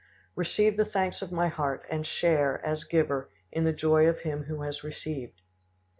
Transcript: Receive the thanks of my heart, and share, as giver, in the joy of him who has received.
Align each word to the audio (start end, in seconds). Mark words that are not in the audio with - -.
Receive 0.35 0.77
the 0.77 0.85
thanks 0.85 1.21
of 1.21 1.31
my 1.31 1.47
heart, 1.47 1.85
and 1.91 2.07
share, 2.07 2.59
as 2.65 2.85
giver, 2.85 3.29
in 3.51 3.65
the 3.65 3.71
joy 3.71 4.07
of 4.07 4.21
him 4.21 4.45
who 4.45 4.63
has 4.63 4.83
received. 4.83 5.43